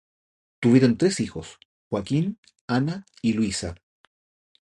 Tuvieron 0.59 0.97
tres 0.97 1.19
hijos, 1.19 1.59
Joaquín, 1.87 2.39
Ana 2.65 3.05
y 3.21 3.33
Luisa. 3.33 3.75